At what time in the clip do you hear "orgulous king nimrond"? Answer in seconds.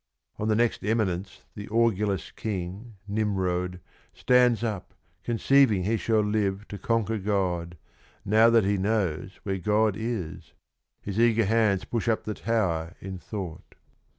1.67-3.77